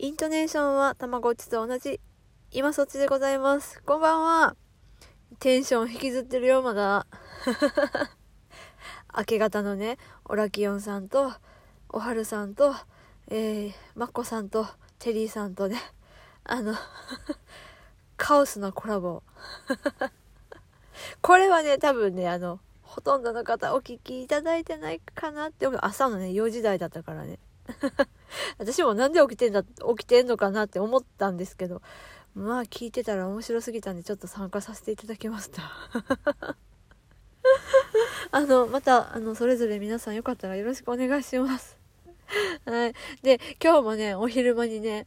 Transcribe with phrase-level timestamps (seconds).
[0.00, 2.00] イントネーションはたまごっちと同じ。
[2.52, 3.82] 今そっちでございます。
[3.82, 4.56] こんばんは。
[5.40, 7.08] テンション引きずってるよ、まだ。
[9.18, 11.32] 明け方のね、オラキオンさんと、
[11.88, 12.76] おはるさんと、
[13.26, 14.68] えー、マッコさんと、
[15.00, 15.80] テリーさんとね、
[16.46, 16.76] あの、
[18.16, 19.24] カオスなコラボ。
[21.22, 25.80] これはね、多分ね、あの、ほとんどの方お聞きいただいてないかなって思う。
[25.82, 27.40] 朝のね、4時台だったからね。
[28.58, 31.82] 私もなんで起きてんだ、起きてんのかなって思ったんですけど、
[32.34, 35.62] まあ聞いてたら面白すぎたんでちょっと参加させていただきました。
[38.30, 41.78] あの、また、あの、それぞれ皆さんよかったらよろしくお願いします。
[42.66, 42.94] はい。
[43.22, 45.06] で、今日もね、お昼間にね、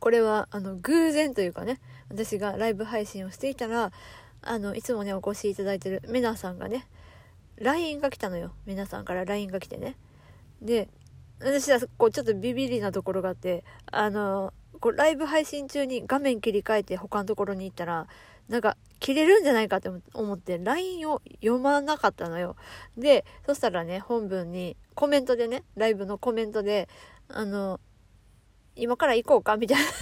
[0.00, 3.92] これは、あの、偶然というかね、私がライブ配信をしていたら、
[4.42, 6.86] あの、いつもね、お越しいただいてるメナさんがね、
[7.56, 8.52] LINE が来たのよ。
[8.66, 9.96] 皆さんから LINE が来てね。
[10.62, 10.88] で、
[11.40, 18.06] 私はこうちょっとビビりなところがあって、あの、こうライブ配信中に画面切り替えて他のところに行ったら、
[18.48, 22.56] なんか切れるんじゃないかって思って LINE を読まなかったのよ。
[22.96, 26.88] で、そしたらね、本文にコメントでね、ライブのコメントで、
[27.28, 27.78] あの、
[28.74, 29.56] 今から行こうか？
[29.56, 29.84] みたいな。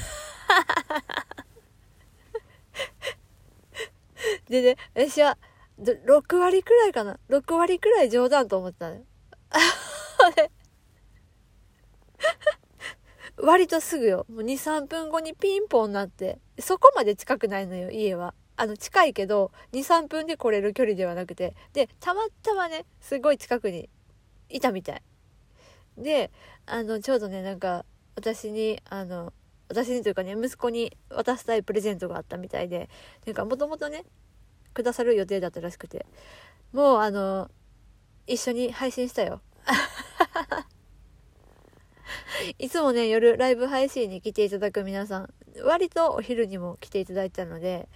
[4.48, 5.36] でね、私は、
[5.78, 9.02] 6割くらいかな？6割くらい冗談と思ってたのよ。
[13.46, 14.26] 割とすぐよ。
[14.28, 18.34] もう2、3分後にピンポンになって、そこまで近くないのよ、家は。
[18.56, 21.54] あの、近いけど、2、3分で来れる距離ではなくて。
[21.72, 23.88] で、たまたまね、すごい近くに
[24.48, 25.02] いたみたい。
[25.96, 26.32] で、
[26.66, 27.84] あの、ちょうどね、なんか、
[28.16, 29.32] 私に、あの、
[29.68, 32.90] 私にというかね、息子に渡したいプレゼントがあったみたいで、
[33.26, 34.04] なんか、もともとね、
[34.74, 36.04] くださる予定だったらしくて、
[36.72, 37.48] もう、あの、
[38.26, 39.40] 一緒に配信したよ。
[42.58, 45.28] いつもね、夜ライブ配信に来ていただく皆さん、
[45.62, 47.86] 割とお昼にも来ていただいたので、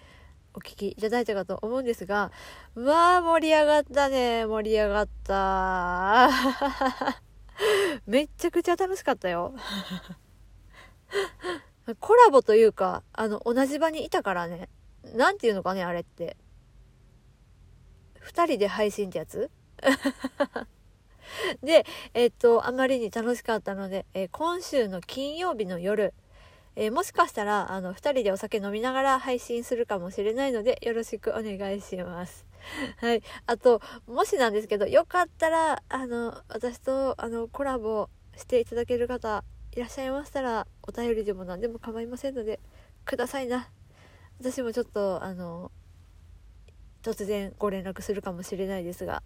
[0.53, 2.31] お聞きいただいたかと思うんですが、
[2.75, 6.29] まあ盛り上がったね、盛り上がった。
[8.07, 9.55] めっちゃくちゃ楽しかったよ。
[11.99, 14.69] コラボというか、あの、同じ場にいたからね、
[15.15, 16.37] なんていうのかね、あれって。
[18.19, 19.51] 二人で配信ってやつ？
[21.63, 26.15] で、えっと、あまりに楽しかったので、えー今週の金曜日の夜、
[26.77, 32.47] えーもしかしたら、あの、二人でお酒飲みながら配信するかもしれないので、よろしくお願いします。
[32.99, 33.23] はい。
[33.47, 42.61] あと、もしなんですけど、よかったら、あの、私と、あの、コラボしていただける方、いらっしゃいましたら、お便りでも何でも構いませんので、
[43.05, 43.71] くださいな。
[44.41, 45.73] 私もちょっと、あの、
[47.03, 49.23] 突然ご連絡するかもしれないですが、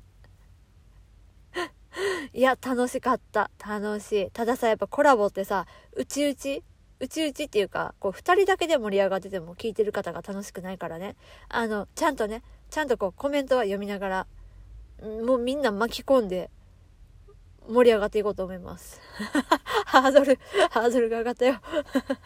[2.35, 3.49] いや、楽しかった。
[3.65, 4.31] 楽しい。
[4.33, 6.65] たださ、やっぱコラボってさ、うちうち、
[6.99, 11.15] うちうちっていうか、こう、二人だけで盛り上がってても聞いてる方が楽しくないからね。
[11.49, 14.27] あの、ちゃんとね、ちゃんとこう、コメントは読みながら、
[15.25, 16.51] もうみんな巻き込んで、
[17.69, 19.01] 盛り上がっていこうと思います。
[19.87, 20.37] ハードル、
[20.71, 21.61] ハードルが上がったよ。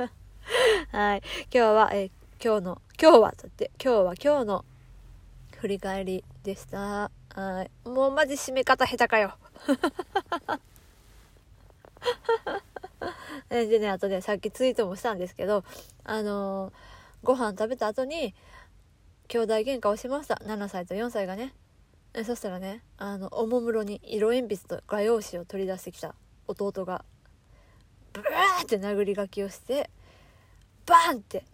[0.91, 1.23] はい。
[1.53, 2.11] 今日は、え
[2.43, 4.65] 今日の、今日は、だって、今日は今日の
[5.59, 7.11] 振り返りでした。
[7.35, 7.89] はい。
[7.89, 9.35] もうマジ締め方下手かよ。
[13.49, 15.65] でね、あとね、さっきツイートもしたんですけど、
[16.05, 16.73] あのー
[17.23, 18.35] ご飯食べた後に、
[19.27, 20.37] 兄弟喧嘩をしました。
[20.37, 21.53] 7歳と4歳がね。
[22.15, 26.15] えそしたらね、あの、おもむろに色鉛筆と画用紙を取り出してきた
[26.47, 27.05] 弟が、
[28.13, 29.91] ブーって殴り書きをして、
[30.87, 31.45] バーンって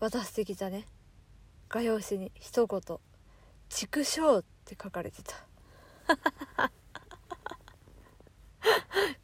[0.00, 0.86] 渡してきたね。
[1.68, 2.80] 画用紙に一言、
[3.68, 6.70] 畜生って書かれてた。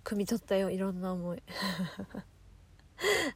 [0.09, 1.43] 汲み取ったよ、いろんな思い。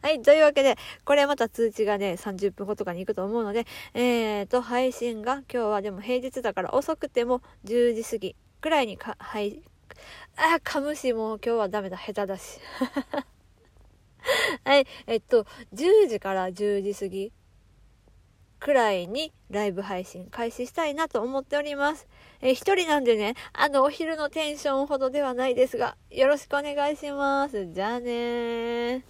[0.01, 0.23] はい。
[0.23, 9.63] というわけで、これまた通知がね、30分後とかに行くと思うので、えーと、配信が今日はでも平日だから遅くても10時過ぎくらいにか、はい、
[10.37, 12.59] あ、噛むし、もう今日はダメだ、下手だし。
[14.65, 14.87] はい。
[15.07, 15.45] えっと、
[15.75, 17.33] 10時から10時過ぎ
[18.63, 22.07] くらいにライブ配信開始したいなと思っております。
[22.41, 27.67] えー一人なんでね、あの、お昼のテンションほどではないですが、よろしくお願いします。
[27.73, 29.03] じゃあねー。